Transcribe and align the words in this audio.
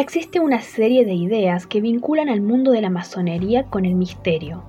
Existe 0.00 0.40
una 0.40 0.62
serie 0.62 1.04
de 1.04 1.12
ideas 1.12 1.66
que 1.66 1.82
vinculan 1.82 2.30
al 2.30 2.40
mundo 2.40 2.70
de 2.70 2.80
la 2.80 2.88
masonería 2.88 3.64
con 3.64 3.84
el 3.84 3.94
misterio, 3.94 4.62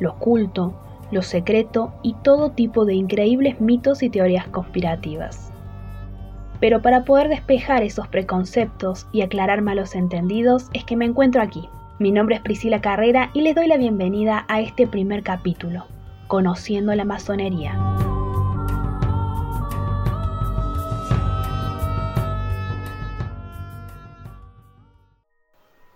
lo 0.00 0.10
oculto, 0.10 0.74
lo 1.12 1.22
secreto 1.22 1.92
y 2.02 2.16
todo 2.24 2.50
tipo 2.50 2.84
de 2.84 2.94
increíbles 2.94 3.60
mitos 3.60 4.02
y 4.02 4.10
teorías 4.10 4.48
conspirativas. 4.48 5.52
Pero 6.58 6.82
para 6.82 7.04
poder 7.04 7.28
despejar 7.28 7.84
esos 7.84 8.08
preconceptos 8.08 9.06
y 9.12 9.20
aclarar 9.22 9.62
malos 9.62 9.94
entendidos 9.94 10.68
es 10.74 10.82
que 10.82 10.96
me 10.96 11.04
encuentro 11.04 11.42
aquí. 11.42 11.68
Mi 12.00 12.10
nombre 12.10 12.34
es 12.34 12.42
Priscila 12.42 12.80
Carrera 12.80 13.30
y 13.34 13.42
les 13.42 13.54
doy 13.54 13.68
la 13.68 13.76
bienvenida 13.76 14.44
a 14.48 14.60
este 14.60 14.88
primer 14.88 15.22
capítulo, 15.22 15.84
Conociendo 16.26 16.92
la 16.96 17.04
Masonería. 17.04 17.78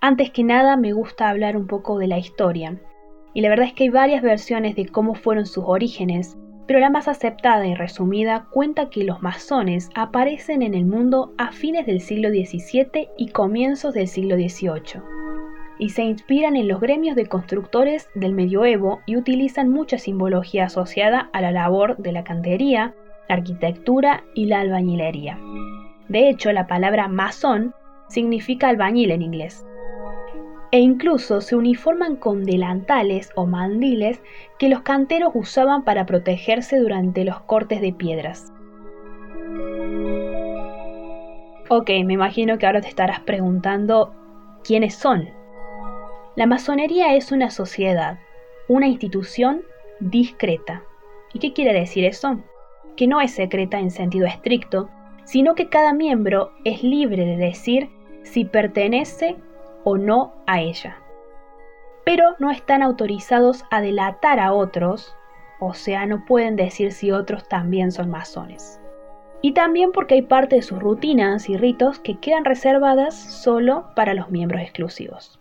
Antes 0.06 0.30
que 0.30 0.44
nada 0.44 0.76
me 0.76 0.92
gusta 0.92 1.28
hablar 1.28 1.56
un 1.56 1.66
poco 1.66 1.98
de 1.98 2.06
la 2.06 2.16
historia, 2.16 2.80
y 3.34 3.40
la 3.40 3.48
verdad 3.48 3.66
es 3.66 3.72
que 3.72 3.82
hay 3.82 3.90
varias 3.90 4.22
versiones 4.22 4.76
de 4.76 4.86
cómo 4.86 5.16
fueron 5.16 5.46
sus 5.46 5.64
orígenes 5.66 6.38
pero 6.68 6.78
la 6.78 6.90
más 6.90 7.08
aceptada 7.08 7.66
y 7.66 7.74
resumida 7.74 8.46
cuenta 8.52 8.88
que 8.88 9.02
los 9.02 9.20
masones 9.20 9.90
aparecen 9.96 10.62
en 10.62 10.74
el 10.74 10.86
mundo 10.86 11.34
a 11.38 11.50
fines 11.50 11.86
del 11.86 12.00
siglo 12.00 12.28
XVII 12.28 13.08
y 13.18 13.30
comienzos 13.30 13.94
del 13.94 14.06
siglo 14.06 14.36
XVIII, 14.36 15.02
y 15.80 15.88
se 15.88 16.04
inspiran 16.04 16.54
en 16.54 16.68
los 16.68 16.80
gremios 16.80 17.16
de 17.16 17.26
constructores 17.26 18.08
del 18.14 18.32
medioevo 18.32 19.00
y 19.06 19.16
utilizan 19.16 19.70
mucha 19.70 19.98
simbología 19.98 20.66
asociada 20.66 21.30
a 21.32 21.40
la 21.40 21.50
labor 21.50 21.96
de 21.96 22.12
la 22.12 22.22
cantería, 22.22 22.94
la 23.28 23.34
arquitectura 23.34 24.22
y 24.34 24.46
la 24.46 24.60
albañilería. 24.60 25.36
De 26.08 26.28
hecho, 26.28 26.52
la 26.52 26.68
palabra 26.68 27.08
masón 27.08 27.74
significa 28.08 28.68
albañil 28.68 29.10
en 29.10 29.22
inglés, 29.22 29.66
e 30.72 30.80
incluso 30.80 31.40
se 31.40 31.56
uniforman 31.56 32.16
con 32.16 32.44
delantales 32.44 33.30
o 33.34 33.46
mandiles 33.46 34.20
que 34.58 34.68
los 34.68 34.82
canteros 34.82 35.32
usaban 35.34 35.84
para 35.84 36.06
protegerse 36.06 36.78
durante 36.78 37.24
los 37.24 37.40
cortes 37.40 37.80
de 37.80 37.92
piedras. 37.92 38.52
Ok, 41.68 41.90
me 42.04 42.14
imagino 42.14 42.58
que 42.58 42.66
ahora 42.66 42.80
te 42.80 42.88
estarás 42.88 43.20
preguntando 43.20 44.14
quiénes 44.62 44.94
son. 44.94 45.28
La 46.36 46.46
masonería 46.46 47.14
es 47.16 47.32
una 47.32 47.50
sociedad, 47.50 48.18
una 48.68 48.86
institución 48.86 49.62
discreta. 50.00 50.84
¿Y 51.32 51.38
qué 51.38 51.52
quiere 51.52 51.72
decir 51.72 52.04
eso? 52.04 52.40
Que 52.96 53.06
no 53.06 53.20
es 53.20 53.32
secreta 53.32 53.78
en 53.78 53.90
sentido 53.90 54.26
estricto, 54.26 54.90
sino 55.24 55.54
que 55.54 55.68
cada 55.68 55.92
miembro 55.92 56.52
es 56.64 56.82
libre 56.82 57.24
de 57.24 57.36
decir 57.36 57.90
si 58.22 58.44
pertenece 58.44 59.36
o 59.88 59.96
no 59.96 60.32
a 60.48 60.60
ella. 60.60 60.96
Pero 62.04 62.34
no 62.40 62.50
están 62.50 62.82
autorizados 62.82 63.64
a 63.70 63.80
delatar 63.80 64.40
a 64.40 64.52
otros, 64.52 65.16
o 65.60 65.74
sea, 65.74 66.06
no 66.06 66.24
pueden 66.24 66.56
decir 66.56 66.90
si 66.90 67.12
otros 67.12 67.48
también 67.48 67.92
son 67.92 68.10
masones. 68.10 68.80
Y 69.42 69.52
también 69.52 69.92
porque 69.92 70.14
hay 70.14 70.22
parte 70.22 70.56
de 70.56 70.62
sus 70.62 70.80
rutinas 70.80 71.48
y 71.48 71.56
ritos 71.56 72.00
que 72.00 72.18
quedan 72.18 72.44
reservadas 72.44 73.14
solo 73.14 73.86
para 73.94 74.12
los 74.12 74.28
miembros 74.28 74.60
exclusivos. 74.60 75.38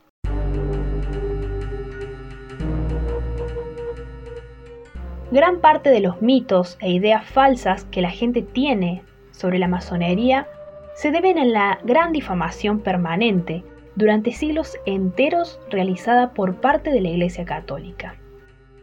Gran 5.32 5.60
parte 5.60 5.90
de 5.90 6.02
los 6.02 6.22
mitos 6.22 6.78
e 6.82 6.92
ideas 6.92 7.26
falsas 7.26 7.86
que 7.86 8.02
la 8.02 8.12
gente 8.12 8.44
tiene 8.44 9.02
sobre 9.32 9.58
la 9.58 9.68
masonería 9.68 10.48
se 10.94 11.10
deben 11.10 11.40
a 11.40 11.46
la 11.46 11.80
gran 11.84 12.12
difamación 12.12 12.80
permanente 12.82 13.64
durante 13.96 14.32
siglos 14.34 14.78
enteros 14.86 15.60
realizada 15.70 16.34
por 16.34 16.56
parte 16.56 16.92
de 16.92 17.02
la 17.02 17.10
Iglesia 17.10 17.46
Católica. 17.46 18.16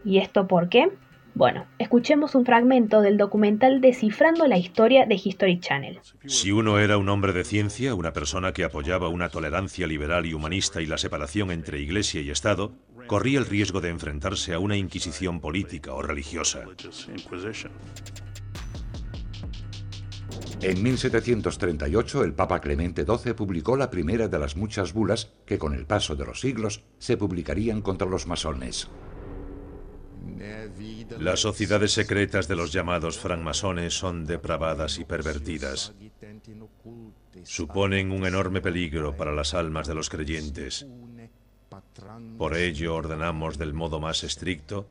¿Y 0.04 0.18
esto 0.18 0.46
por 0.46 0.68
qué? 0.68 0.90
Bueno, 1.34 1.64
escuchemos 1.78 2.34
un 2.34 2.44
fragmento 2.44 3.00
del 3.00 3.16
documental 3.16 3.80
Descifrando 3.80 4.46
la 4.46 4.58
historia 4.58 5.06
de 5.06 5.14
History 5.14 5.60
Channel. 5.60 5.98
Si 6.26 6.52
uno 6.52 6.78
era 6.78 6.98
un 6.98 7.08
hombre 7.08 7.32
de 7.32 7.44
ciencia, 7.44 7.94
una 7.94 8.12
persona 8.12 8.52
que 8.52 8.64
apoyaba 8.64 9.08
una 9.08 9.30
tolerancia 9.30 9.86
liberal 9.86 10.26
y 10.26 10.34
humanista 10.34 10.82
y 10.82 10.86
la 10.86 10.98
separación 10.98 11.50
entre 11.50 11.80
Iglesia 11.80 12.20
y 12.20 12.30
Estado, 12.30 12.72
corría 13.06 13.38
el 13.38 13.46
riesgo 13.46 13.80
de 13.80 13.88
enfrentarse 13.88 14.52
a 14.52 14.58
una 14.58 14.76
inquisición 14.76 15.40
política 15.40 15.94
o 15.94 16.02
religiosa. 16.02 16.64
En 20.62 20.80
1738 20.80 22.22
el 22.22 22.34
Papa 22.34 22.60
Clemente 22.60 23.04
XII 23.04 23.34
publicó 23.34 23.76
la 23.76 23.90
primera 23.90 24.28
de 24.28 24.38
las 24.38 24.56
muchas 24.56 24.92
bulas 24.92 25.32
que 25.44 25.58
con 25.58 25.74
el 25.74 25.86
paso 25.86 26.14
de 26.14 26.24
los 26.24 26.40
siglos 26.40 26.84
se 26.98 27.16
publicarían 27.16 27.82
contra 27.82 28.06
los 28.06 28.28
masones. 28.28 28.88
Las 31.18 31.40
sociedades 31.40 31.90
secretas 31.92 32.46
de 32.46 32.54
los 32.54 32.72
llamados 32.72 33.18
francmasones 33.18 33.94
son 33.94 34.24
depravadas 34.24 35.00
y 35.00 35.04
pervertidas. 35.04 35.94
Suponen 37.42 38.12
un 38.12 38.24
enorme 38.24 38.60
peligro 38.60 39.16
para 39.16 39.32
las 39.32 39.54
almas 39.54 39.88
de 39.88 39.96
los 39.96 40.10
creyentes. 40.10 40.86
Por 42.38 42.56
ello 42.56 42.94
ordenamos 42.94 43.58
del 43.58 43.74
modo 43.74 43.98
más 43.98 44.22
estricto 44.22 44.88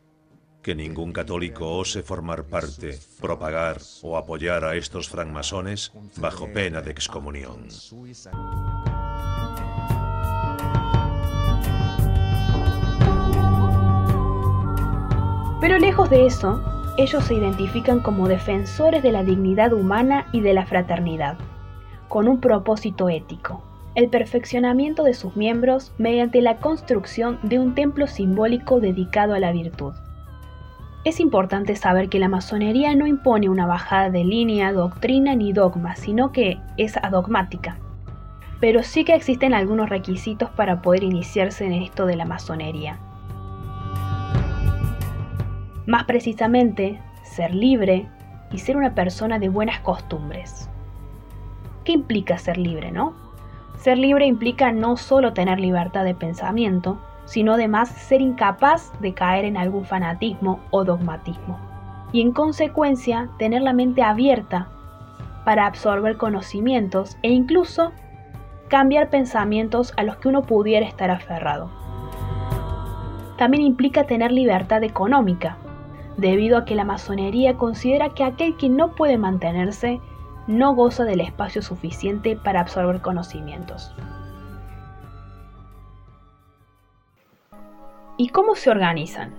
que 0.61 0.75
ningún 0.75 1.11
católico 1.11 1.77
ose 1.77 2.03
formar 2.03 2.43
parte, 2.43 2.99
propagar 3.19 3.77
o 4.03 4.17
apoyar 4.17 4.63
a 4.63 4.75
estos 4.75 5.09
francmasones 5.09 5.91
bajo 6.17 6.51
pena 6.51 6.81
de 6.81 6.91
excomunión. 6.91 7.67
Pero 15.59 15.77
lejos 15.77 16.09
de 16.09 16.25
eso, 16.25 16.61
ellos 16.97 17.23
se 17.23 17.35
identifican 17.35 18.01
como 18.01 18.27
defensores 18.27 19.03
de 19.03 19.11
la 19.11 19.23
dignidad 19.23 19.73
humana 19.73 20.27
y 20.31 20.41
de 20.41 20.53
la 20.53 20.65
fraternidad, 20.65 21.37
con 22.07 22.27
un 22.27 22.41
propósito 22.41 23.09
ético, 23.09 23.63
el 23.95 24.09
perfeccionamiento 24.09 25.03
de 25.03 25.13
sus 25.13 25.35
miembros 25.35 25.93
mediante 25.97 26.41
la 26.41 26.57
construcción 26.57 27.39
de 27.43 27.59
un 27.59 27.75
templo 27.75 28.07
simbólico 28.07 28.79
dedicado 28.79 29.33
a 29.33 29.39
la 29.39 29.51
virtud. 29.51 29.93
Es 31.03 31.19
importante 31.19 31.75
saber 31.75 32.09
que 32.09 32.19
la 32.19 32.29
masonería 32.29 32.95
no 32.95 33.07
impone 33.07 33.49
una 33.49 33.65
bajada 33.65 34.11
de 34.11 34.23
línea, 34.23 34.71
doctrina 34.71 35.33
ni 35.33 35.51
dogma, 35.51 35.95
sino 35.95 36.31
que 36.31 36.59
es 36.77 36.95
adogmática. 36.97 37.77
Pero 38.59 38.83
sí 38.83 39.03
que 39.03 39.15
existen 39.15 39.55
algunos 39.55 39.89
requisitos 39.89 40.51
para 40.51 40.83
poder 40.83 41.03
iniciarse 41.03 41.65
en 41.65 41.73
esto 41.73 42.05
de 42.05 42.15
la 42.15 42.25
masonería. 42.25 42.99
Más 45.87 46.03
precisamente, 46.03 46.99
ser 47.23 47.55
libre 47.55 48.07
y 48.51 48.59
ser 48.59 48.77
una 48.77 48.93
persona 48.93 49.39
de 49.39 49.49
buenas 49.49 49.79
costumbres. 49.79 50.69
¿Qué 51.83 51.93
implica 51.93 52.37
ser 52.37 52.59
libre, 52.59 52.91
no? 52.91 53.15
Ser 53.79 53.97
libre 53.97 54.27
implica 54.27 54.71
no 54.71 54.97
solo 54.97 55.33
tener 55.33 55.59
libertad 55.59 56.03
de 56.03 56.13
pensamiento, 56.13 56.99
sino 57.25 57.53
además 57.53 57.89
ser 57.89 58.21
incapaz 58.21 58.91
de 58.99 59.13
caer 59.13 59.45
en 59.45 59.57
algún 59.57 59.85
fanatismo 59.85 60.59
o 60.71 60.83
dogmatismo. 60.83 61.59
Y 62.11 62.21
en 62.21 62.31
consecuencia 62.31 63.29
tener 63.37 63.61
la 63.61 63.73
mente 63.73 64.03
abierta 64.03 64.67
para 65.45 65.65
absorber 65.65 66.17
conocimientos 66.17 67.17
e 67.21 67.29
incluso 67.29 67.91
cambiar 68.67 69.09
pensamientos 69.09 69.93
a 69.97 70.03
los 70.03 70.17
que 70.17 70.29
uno 70.29 70.43
pudiera 70.43 70.85
estar 70.85 71.09
aferrado. 71.09 71.69
También 73.37 73.63
implica 73.63 74.05
tener 74.05 74.31
libertad 74.31 74.83
económica, 74.83 75.57
debido 76.17 76.57
a 76.57 76.65
que 76.65 76.75
la 76.75 76.85
masonería 76.85 77.57
considera 77.57 78.09
que 78.09 78.23
aquel 78.23 78.55
que 78.57 78.69
no 78.69 78.95
puede 78.95 79.17
mantenerse 79.17 79.99
no 80.47 80.75
goza 80.75 81.05
del 81.05 81.21
espacio 81.21 81.61
suficiente 81.61 82.35
para 82.35 82.61
absorber 82.61 83.01
conocimientos. 83.01 83.93
¿Y 88.21 88.29
cómo 88.29 88.53
se 88.53 88.69
organizan? 88.69 89.33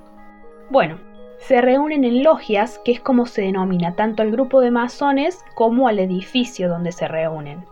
Bueno, 0.68 0.98
se 1.38 1.60
reúnen 1.60 2.02
en 2.02 2.24
logias, 2.24 2.80
que 2.84 2.90
es 2.90 2.98
como 2.98 3.26
se 3.26 3.42
denomina 3.42 3.94
tanto 3.94 4.24
al 4.24 4.32
grupo 4.32 4.60
de 4.60 4.72
masones 4.72 5.38
como 5.54 5.86
al 5.86 6.00
edificio 6.00 6.68
donde 6.68 6.90
se 6.90 7.06
reúnen. 7.06 7.64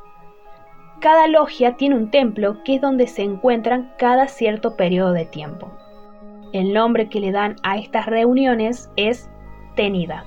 Cada 1.00 1.26
logia 1.26 1.76
tiene 1.76 1.96
un 1.96 2.12
templo 2.12 2.62
que 2.62 2.76
es 2.76 2.80
donde 2.80 3.08
se 3.08 3.22
encuentran 3.22 3.92
cada 3.98 4.28
cierto 4.28 4.76
periodo 4.76 5.12
de 5.12 5.24
tiempo. 5.24 5.72
El 6.52 6.72
nombre 6.72 7.08
que 7.08 7.18
le 7.18 7.32
dan 7.32 7.56
a 7.64 7.76
estas 7.76 8.06
reuniones 8.06 8.88
es 8.94 9.28
tenida. 9.74 10.24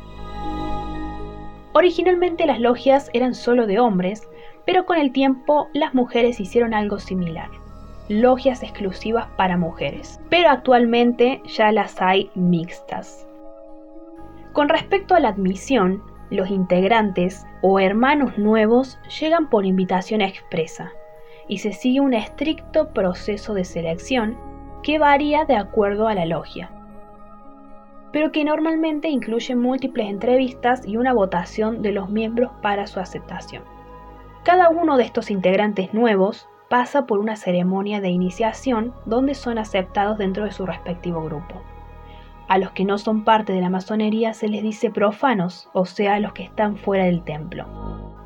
Originalmente 1.71 2.45
las 2.45 2.59
logias 2.59 3.09
eran 3.13 3.35
solo 3.35 3.67
de 3.67 3.79
hombres, 3.79 4.29
pero 4.65 4.85
con 4.85 4.97
el 4.97 5.13
tiempo 5.13 5.69
las 5.73 5.93
mujeres 5.93 6.41
hicieron 6.41 6.73
algo 6.73 6.99
similar 6.99 7.62
logias 8.21 8.63
exclusivas 8.63 9.27
para 9.37 9.57
mujeres, 9.57 10.21
pero 10.29 10.49
actualmente 10.49 11.41
ya 11.45 11.71
las 11.71 12.01
hay 12.01 12.29
mixtas. 12.35 13.27
Con 14.53 14.69
respecto 14.69 15.15
a 15.15 15.19
la 15.19 15.29
admisión, 15.29 16.03
los 16.29 16.49
integrantes 16.49 17.45
o 17.61 17.79
hermanos 17.79 18.37
nuevos 18.37 18.99
llegan 19.19 19.49
por 19.49 19.65
invitación 19.65 20.21
expresa 20.21 20.91
y 21.47 21.57
se 21.57 21.73
sigue 21.73 22.01
un 22.01 22.13
estricto 22.13 22.93
proceso 22.93 23.53
de 23.53 23.65
selección 23.65 24.37
que 24.83 24.99
varía 24.99 25.45
de 25.45 25.55
acuerdo 25.55 26.07
a 26.07 26.13
la 26.13 26.25
logia, 26.25 26.71
pero 28.11 28.31
que 28.31 28.43
normalmente 28.43 29.09
incluye 29.09 29.55
múltiples 29.55 30.07
entrevistas 30.07 30.85
y 30.85 30.97
una 30.97 31.13
votación 31.13 31.81
de 31.81 31.91
los 31.91 32.09
miembros 32.09 32.51
para 32.61 32.85
su 32.85 32.99
aceptación. 32.99 33.63
Cada 34.43 34.69
uno 34.69 34.97
de 34.97 35.03
estos 35.03 35.31
integrantes 35.31 35.93
nuevos 35.93 36.47
pasa 36.73 37.05
por 37.05 37.19
una 37.19 37.35
ceremonia 37.35 38.01
de 38.01 38.09
iniciación 38.09 38.95
donde 39.05 39.35
son 39.35 39.59
aceptados 39.59 40.17
dentro 40.17 40.45
de 40.45 40.51
su 40.51 40.65
respectivo 40.65 41.23
grupo. 41.23 41.61
A 42.47 42.57
los 42.57 42.71
que 42.71 42.83
no 42.83 42.97
son 42.97 43.23
parte 43.23 43.53
de 43.53 43.61
la 43.61 43.69
masonería 43.69 44.33
se 44.33 44.47
les 44.47 44.63
dice 44.63 44.89
profanos, 44.89 45.69
o 45.73 45.85
sea, 45.85 46.19
los 46.19 46.33
que 46.33 46.41
están 46.41 46.75
fuera 46.77 47.03
del 47.03 47.23
templo. 47.23 47.67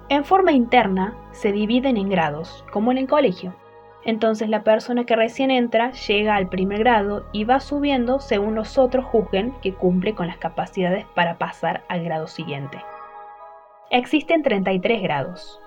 En 0.08 0.24
forma 0.24 0.54
interna 0.54 1.14
se 1.34 1.52
dividen 1.52 1.98
en 1.98 2.08
grados, 2.08 2.64
como 2.72 2.94
en 2.94 3.00
el 3.00 3.08
colegio. 3.08 3.54
Entonces 4.06 4.48
la 4.48 4.64
persona 4.64 5.04
que 5.04 5.18
recién 5.18 5.52
entra 5.52 5.92
llega 5.92 6.38
al 6.38 6.48
primer 6.48 6.80
grado 6.80 7.26
y 7.34 7.44
va 7.44 7.60
subiendo 7.60 8.22
según 8.22 8.56
los 8.56 8.78
otros 8.78 9.04
juzguen 9.04 9.56
que 9.62 9.74
cumple 9.74 10.16
con 10.16 10.28
las 10.28 10.38
capacidades 10.38 11.06
para 11.16 11.38
pasar 11.38 11.84
al 11.90 12.02
grado 12.02 12.28
siguiente. 12.28 12.78
Existen 13.90 14.42
33 14.42 15.02
grados, 15.02 15.60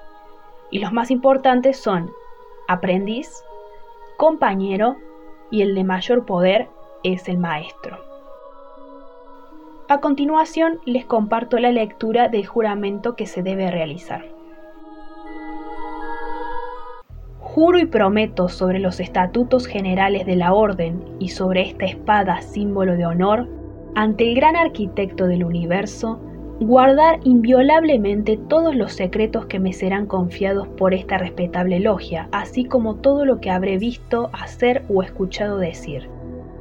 y 0.70 0.78
los 0.78 0.92
más 0.92 1.10
importantes 1.10 1.78
son 1.78 2.10
aprendiz, 2.70 3.44
compañero 4.16 4.96
y 5.50 5.62
el 5.62 5.74
de 5.74 5.82
mayor 5.82 6.24
poder 6.24 6.68
es 7.02 7.28
el 7.28 7.36
maestro. 7.36 7.98
A 9.88 9.98
continuación 9.98 10.78
les 10.84 11.04
comparto 11.04 11.58
la 11.58 11.72
lectura 11.72 12.28
del 12.28 12.46
juramento 12.46 13.16
que 13.16 13.26
se 13.26 13.42
debe 13.42 13.72
realizar. 13.72 14.24
Juro 17.40 17.80
y 17.80 17.86
prometo 17.86 18.48
sobre 18.48 18.78
los 18.78 19.00
estatutos 19.00 19.66
generales 19.66 20.24
de 20.24 20.36
la 20.36 20.52
Orden 20.52 21.04
y 21.18 21.30
sobre 21.30 21.62
esta 21.62 21.86
espada 21.86 22.40
símbolo 22.40 22.94
de 22.94 23.04
honor, 23.04 23.48
ante 23.96 24.28
el 24.28 24.36
gran 24.36 24.54
arquitecto 24.54 25.26
del 25.26 25.42
universo, 25.42 26.20
guardar 26.60 27.20
inviolablemente 27.24 28.36
todos 28.36 28.76
los 28.76 28.92
secretos 28.92 29.46
que 29.46 29.58
me 29.58 29.72
serán 29.72 30.04
confiados 30.04 30.68
por 30.68 30.92
esta 30.92 31.16
respetable 31.16 31.80
logia, 31.80 32.28
así 32.32 32.66
como 32.66 32.96
todo 32.96 33.24
lo 33.24 33.40
que 33.40 33.50
habré 33.50 33.78
visto, 33.78 34.28
hacer 34.34 34.84
o 34.90 35.02
escuchado 35.02 35.56
decir. 35.56 36.10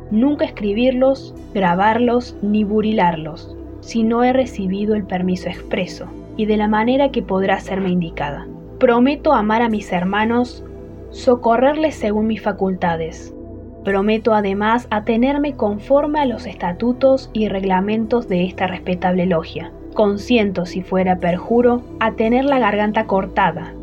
Nunca 0.10 0.46
escribirlos, 0.46 1.36
grabarlos 1.54 2.38
ni 2.42 2.64
burilarlos, 2.64 3.58
si 3.82 4.04
no 4.04 4.24
he 4.24 4.32
recibido 4.32 4.96
el 4.96 5.04
permiso 5.04 5.50
expreso, 5.50 6.08
y 6.38 6.46
de 6.46 6.56
la 6.56 6.70
manera 6.70 7.12
que 7.12 7.22
podrá 7.22 7.60
serme 7.60 7.90
indicada. 7.90 8.48
Prometo 8.80 9.34
amar 9.34 9.62
a 9.62 9.70
mis 9.70 9.92
hermanos 9.92 10.64
socorrerles 11.10 11.96
según 11.96 12.28
mis 12.28 12.42
facultades. 12.42 13.36
Prometo 13.84 14.34
además 14.34 14.88
atenerme 14.92 15.56
conforme 15.56 16.22
a 16.22 16.26
los 16.26 16.46
estatutos 16.46 17.30
y 17.34 17.50
reglamentos 17.50 18.30
de 18.30 18.46
esta 18.46 18.68
respetable 18.68 19.26
logia. 19.26 19.74
Consiento, 19.94 20.66
si 20.66 20.82
fuera 20.82 21.18
perjuro, 21.18 21.82
a 22.00 22.14
tener 22.14 22.46
la 22.46 22.60
garganta 22.60 23.06
cortada, 23.06 23.74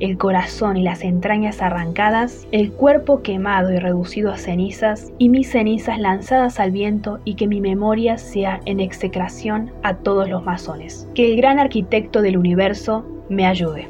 el 0.00 0.16
corazón 0.16 0.76
y 0.76 0.82
las 0.82 1.02
entrañas 1.02 1.60
arrancadas, 1.60 2.46
el 2.52 2.72
cuerpo 2.72 3.22
quemado 3.22 3.72
y 3.72 3.78
reducido 3.78 4.32
a 4.32 4.38
cenizas, 4.38 5.12
y 5.18 5.28
mis 5.28 5.50
cenizas 5.50 5.98
lanzadas 5.98 6.60
al 6.60 6.70
viento, 6.70 7.18
y 7.24 7.34
que 7.34 7.48
mi 7.48 7.60
memoria 7.60 8.18
sea 8.18 8.60
en 8.64 8.80
execración 8.80 9.72
a 9.82 9.96
todos 9.96 10.28
los 10.28 10.44
masones. 10.44 11.08
Que 11.14 11.32
el 11.32 11.36
gran 11.36 11.58
arquitecto 11.58 12.22
del 12.22 12.38
universo 12.38 13.04
me 13.28 13.46
ayude. 13.46 13.88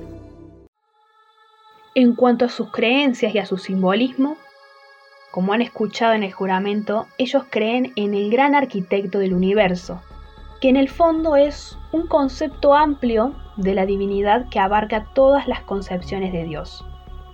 En 1.94 2.14
cuanto 2.14 2.46
a 2.46 2.48
sus 2.48 2.70
creencias 2.70 3.34
y 3.34 3.38
a 3.38 3.46
su 3.46 3.58
simbolismo, 3.58 4.36
como 5.30 5.52
han 5.52 5.62
escuchado 5.62 6.14
en 6.14 6.22
el 6.22 6.32
juramento, 6.32 7.06
ellos 7.18 7.44
creen 7.50 7.92
en 7.96 8.14
el 8.14 8.30
gran 8.30 8.54
arquitecto 8.54 9.18
del 9.18 9.34
universo, 9.34 10.00
que 10.60 10.68
en 10.68 10.76
el 10.76 10.88
fondo 10.88 11.36
es 11.36 11.78
un 11.92 12.06
concepto 12.06 12.74
amplio 12.74 13.34
de 13.56 13.74
la 13.74 13.86
divinidad 13.86 14.48
que 14.48 14.58
abarca 14.58 15.06
todas 15.14 15.46
las 15.46 15.62
concepciones 15.62 16.32
de 16.32 16.44
Dios. 16.44 16.84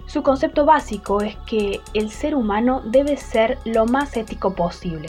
Su 0.07 0.23
concepto 0.23 0.67
básico 0.67 1.23
es 1.23 1.37
que 1.47 1.81
el 1.95 2.11
ser 2.11 2.35
humano 2.35 2.83
debe 2.85 3.17
ser 3.17 3.59
lo 3.65 3.87
más 3.87 4.17
ético 4.17 4.55
posible, 4.55 5.09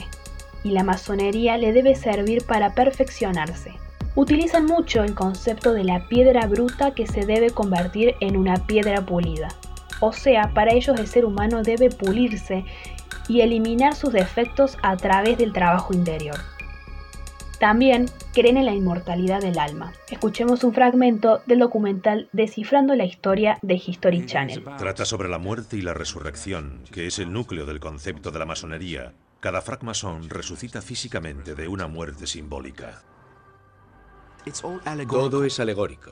y 0.63 0.71
la 0.71 0.83
masonería 0.83 1.57
le 1.57 1.73
debe 1.73 1.95
servir 1.95 2.45
para 2.45 2.73
perfeccionarse, 2.73 3.73
utilizan 4.15 4.65
mucho 4.65 5.03
el 5.03 5.13
concepto 5.13 5.73
de 5.73 5.83
la 5.83 6.07
piedra 6.07 6.47
bruta 6.47 6.91
que 6.91 7.07
se 7.07 7.25
debe 7.25 7.51
convertir 7.51 8.15
en 8.21 8.37
una 8.37 8.55
piedra 8.65 9.05
pulida. 9.05 9.49
O 9.99 10.13
sea, 10.13 10.53
para 10.53 10.73
ellos 10.73 10.97
el 10.97 11.07
ser 11.07 11.25
humano 11.25 11.61
debe 11.61 11.89
pulirse 11.89 12.65
y 13.27 13.41
eliminar 13.41 13.95
sus 13.95 14.13
defectos 14.13 14.77
a 14.81 14.95
través 14.95 15.37
del 15.37 15.51
trabajo 15.51 15.93
interior. 15.93 16.37
También 17.59 18.09
creen 18.33 18.57
en 18.57 18.65
la 18.65 18.73
inmortalidad 18.73 19.41
del 19.41 19.57
alma. 19.59 19.93
Escuchemos 20.09 20.63
un 20.63 20.73
fragmento 20.73 21.41
del 21.45 21.59
documental 21.59 22.29
Descifrando 22.33 22.95
la 22.95 23.05
historia 23.05 23.57
de 23.61 23.75
History 23.75 24.25
Channel. 24.25 24.63
Trata 24.77 25.05
sobre 25.05 25.29
la 25.29 25.37
muerte 25.37 25.77
y 25.77 25.81
la 25.81 25.93
resurrección, 25.93 26.81
que 26.91 27.07
es 27.07 27.19
el 27.19 27.31
núcleo 27.31 27.65
del 27.65 27.79
concepto 27.79 28.31
de 28.31 28.39
la 28.39 28.45
masonería. 28.45 29.13
Cada 29.39 29.61
francmasón 29.61 30.29
resucita 30.29 30.81
físicamente 30.81 31.55
de 31.55 31.67
una 31.67 31.87
muerte 31.87 32.27
simbólica. 32.27 33.03
Todo 35.09 35.43
es 35.43 35.59
alegórico. 35.59 36.11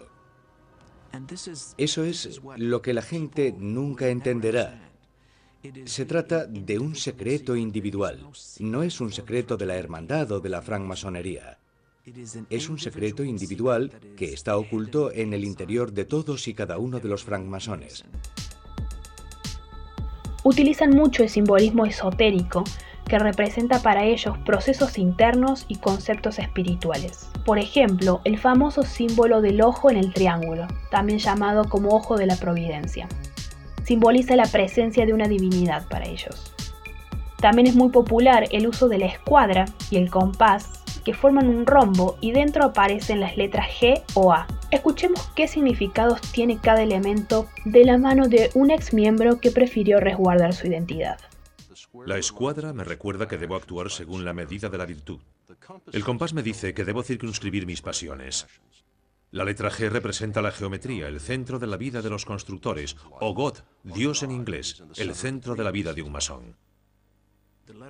Eso 1.78 2.04
es 2.04 2.42
lo 2.58 2.82
que 2.82 2.94
la 2.94 3.02
gente 3.02 3.54
nunca 3.58 4.08
entenderá. 4.08 4.93
Se 5.86 6.06
trata 6.06 6.46
de 6.46 6.78
un 6.80 6.96
secreto 6.96 7.56
individual. 7.56 8.20
No 8.60 8.84
es 8.84 9.00
un 9.00 9.12
secreto 9.12 9.56
de 9.56 9.66
la 9.66 9.76
hermandad 9.76 10.32
o 10.32 10.40
de 10.40 10.50
la 10.50 10.62
francmasonería. 10.62 11.58
Es 12.50 12.68
un 12.70 12.80
secreto 12.80 13.24
individual 13.24 13.92
que 14.18 14.34
está 14.34 14.58
oculto 14.58 15.12
en 15.12 15.34
el 15.34 15.46
interior 15.46 15.94
de 15.94 16.04
todos 16.04 16.48
y 16.50 16.54
cada 16.54 16.78
uno 16.78 17.00
de 17.00 17.08
los 17.08 17.24
francmasones. 17.24 18.04
Utilizan 20.44 20.90
mucho 20.90 21.24
el 21.24 21.30
simbolismo 21.30 21.86
esotérico 21.86 22.66
que 23.08 23.20
representa 23.20 23.82
para 23.82 24.04
ellos 24.06 24.38
procesos 24.40 24.98
internos 24.98 25.66
y 25.70 25.78
conceptos 25.78 26.40
espirituales. 26.40 27.30
Por 27.46 27.60
ejemplo, 27.60 28.20
el 28.26 28.38
famoso 28.38 28.84
símbolo 28.84 29.42
del 29.42 29.62
ojo 29.62 29.90
en 29.90 29.98
el 29.98 30.14
triángulo, 30.14 30.68
también 30.92 31.20
llamado 31.20 31.66
como 31.70 31.96
ojo 31.96 32.18
de 32.18 32.26
la 32.26 32.36
providencia. 32.36 33.08
Simboliza 33.84 34.36
la 34.36 34.46
presencia 34.46 35.06
de 35.06 35.14
una 35.14 35.28
divinidad 35.28 35.88
para 35.88 36.08
ellos. 36.08 36.54
También 37.40 37.68
es 37.68 37.76
muy 37.76 37.90
popular 37.90 38.46
el 38.52 38.68
uso 38.68 38.88
de 38.88 38.98
la 38.98 39.08
escuadra 39.08 39.66
y 39.92 39.98
el 39.98 40.10
compás, 40.10 40.82
que 41.04 41.14
forman 41.14 41.50
un 41.50 41.66
rombo 41.66 42.18
y 42.22 42.32
dentro 42.32 42.64
aparecen 42.64 43.20
las 43.20 43.36
letras 43.36 43.68
G 43.80 44.02
o 44.14 44.32
A. 44.32 44.48
Escuchemos 44.72 45.30
qué 45.36 45.48
significados 45.48 46.22
tiene 46.32 46.58
cada 46.58 46.82
elemento 46.82 47.48
de 47.66 47.84
la 47.84 47.98
mano 47.98 48.28
de 48.30 48.50
un 48.54 48.72
ex 48.72 48.94
miembro 48.94 49.40
que 49.40 49.52
prefirió 49.52 50.00
resguardar 50.00 50.54
su 50.54 50.68
identidad. 50.68 51.20
La 52.06 52.18
escuadra 52.18 52.74
me 52.74 52.84
recuerda 52.84 53.28
que 53.28 53.38
debo 53.38 53.56
actuar 53.56 53.92
según 53.92 54.24
la 54.24 54.34
medida 54.34 54.70
de 54.70 54.78
la 54.78 54.86
virtud. 54.86 55.20
El 55.92 56.04
compás 56.04 56.34
me 56.34 56.42
dice 56.42 56.74
que 56.74 56.86
debo 56.86 57.04
circunscribir 57.04 57.66
mis 57.66 57.82
pasiones. 57.82 58.48
La 59.34 59.44
letra 59.44 59.72
G 59.72 59.90
representa 59.90 60.44
la 60.44 60.52
geometría, 60.52 61.08
el 61.08 61.20
centro 61.20 61.58
de 61.58 61.66
la 61.66 61.76
vida 61.76 62.04
de 62.04 62.10
los 62.12 62.24
constructores, 62.24 62.96
o 63.20 63.34
God, 63.34 63.58
Dios 63.82 64.22
en 64.22 64.30
inglés, 64.30 64.84
el 64.96 65.16
centro 65.16 65.56
de 65.56 65.64
la 65.64 65.72
vida 65.72 65.92
de 65.92 66.04
un 66.04 66.12
masón. 66.12 66.56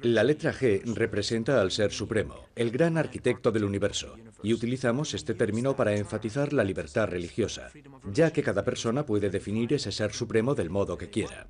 La 0.04 0.24
letra 0.24 0.54
G 0.54 0.82
representa 0.96 1.60
al 1.60 1.72
Ser 1.72 1.92
Supremo, 1.92 2.46
el 2.56 2.72
gran 2.72 2.98
arquitecto 2.98 3.52
del 3.52 3.66
universo, 3.66 4.16
y 4.42 4.54
utilizamos 4.54 5.14
este 5.14 5.34
término 5.34 5.76
para 5.76 5.94
enfatizar 5.98 6.54
la 6.54 6.64
libertad 6.64 7.10
religiosa, 7.10 7.72
ya 8.10 8.32
que 8.32 8.42
cada 8.42 8.64
persona 8.64 9.06
puede 9.06 9.30
definir 9.30 9.74
ese 9.74 9.92
Ser 9.92 10.14
Supremo 10.14 10.56
del 10.56 10.70
modo 10.70 10.98
que 10.98 11.10
quiera. 11.10 11.50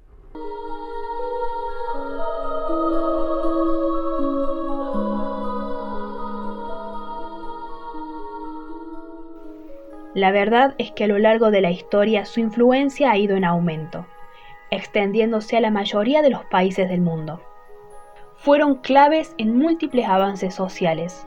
La 10.14 10.32
verdad 10.32 10.76
es 10.78 10.92
que 10.92 11.06
a 11.06 11.08
lo 11.08 11.18
largo 11.18 11.50
de 11.50 11.62
la 11.62 11.72
historia 11.72 12.26
su 12.26 12.40
influencia 12.40 13.12
ha 13.12 13.18
ido 13.18 13.36
en 13.36 13.46
aumento, 13.46 14.06
extendiéndose 14.70 15.58
a 15.58 15.62
la 15.62 15.72
mayoría 15.72 16.22
de 16.22 16.30
los 16.30 16.46
países 16.46 16.88
del 16.88 17.02
mundo. 17.02 17.42
Fueron 18.36 18.76
claves 18.76 19.34
en 19.38 19.58
múltiples 19.58 20.08
avances 20.08 20.54
sociales. 20.54 21.26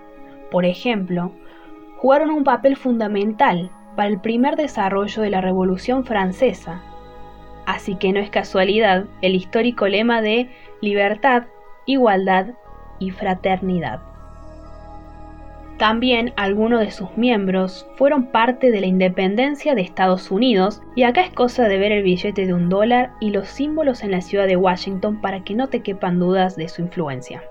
Por 0.51 0.65
ejemplo, 0.65 1.33
jugaron 1.97 2.31
un 2.31 2.45
papel 2.45 2.77
fundamental 2.77 3.71
para 3.97 4.09
el 4.09 4.21
primer 4.21 4.55
desarrollo 4.55 5.23
de 5.23 5.31
la 5.31 5.41
Revolución 5.41 6.05
Francesa. 6.05 6.83
Así 7.67 7.97
que 7.97 8.13
no 8.13 8.21
es 8.21 8.31
casualidad 8.31 9.07
el 9.23 9.35
histórico 9.35 9.89
lema 9.89 10.21
de 10.21 10.49
libertad, 10.81 11.45
igualdad 11.87 12.55
y 13.01 13.11
fraternidad. 13.11 14.01
También 15.79 16.33
algunos 16.37 16.81
de 16.81 16.91
sus 16.91 17.15
miembros 17.19 17.87
fueron 17.97 18.27
parte 18.27 18.71
de 18.71 18.81
la 18.81 18.87
independencia 18.87 19.75
de 19.75 19.83
Estados 19.83 20.31
Unidos 20.31 20.81
y 20.95 21.03
acá 21.03 21.21
es 21.21 21.31
cosa 21.31 21.69
de 21.69 21.77
ver 21.77 21.93
el 21.93 22.03
billete 22.03 22.47
de 22.47 22.55
un 22.55 22.71
dólar 22.71 23.13
y 23.21 23.31
los 23.31 23.49
símbolos 23.49 24.03
en 24.03 24.11
la 24.11 24.23
ciudad 24.23 24.47
de 24.47 24.57
Washington 24.57 25.21
para 25.21 25.45
que 25.45 25.55
no 25.55 25.69
te 25.69 25.81
quepan 25.81 26.19
dudas 26.19 26.57
de 26.57 26.69
su 26.69 26.81
influencia. 26.81 27.43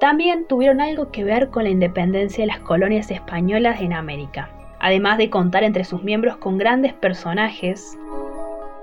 También 0.00 0.46
tuvieron 0.46 0.82
algo 0.82 1.10
que 1.10 1.24
ver 1.24 1.48
con 1.48 1.64
la 1.64 1.70
independencia 1.70 2.42
de 2.42 2.48
las 2.48 2.58
colonias 2.58 3.10
españolas 3.10 3.80
en 3.80 3.94
América, 3.94 4.50
además 4.78 5.16
de 5.16 5.30
contar 5.30 5.64
entre 5.64 5.84
sus 5.84 6.02
miembros 6.02 6.36
con 6.36 6.58
grandes 6.58 6.92
personajes, 6.92 7.96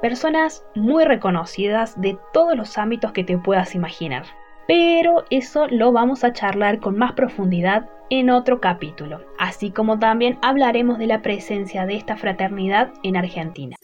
personas 0.01 0.65
muy 0.73 1.03
reconocidas 1.03 1.99
de 2.01 2.17
todos 2.33 2.57
los 2.57 2.75
ámbitos 2.79 3.11
que 3.11 3.23
te 3.23 3.37
puedas 3.37 3.75
imaginar. 3.75 4.23
Pero 4.67 5.25
eso 5.29 5.67
lo 5.67 5.91
vamos 5.91 6.23
a 6.23 6.33
charlar 6.33 6.79
con 6.79 6.97
más 6.97 7.13
profundidad 7.13 7.87
en 8.09 8.29
otro 8.29 8.59
capítulo, 8.59 9.21
así 9.37 9.71
como 9.71 9.99
también 9.99 10.37
hablaremos 10.41 10.97
de 10.97 11.07
la 11.07 11.21
presencia 11.21 11.85
de 11.85 11.95
esta 11.95 12.17
fraternidad 12.17 12.91
en 13.03 13.17
Argentina. 13.17 13.75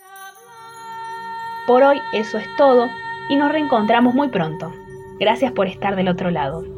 Por 1.68 1.84
hoy 1.84 2.00
eso 2.14 2.38
es 2.38 2.48
todo 2.58 2.88
y 3.30 3.36
nos 3.36 3.52
reencontramos 3.52 4.14
muy 4.14 4.30
pronto. 4.30 4.72
Gracias 5.20 5.52
por 5.52 5.68
estar 5.68 5.96
del 5.96 6.10
otro 6.10 6.30
lado. 6.30 6.75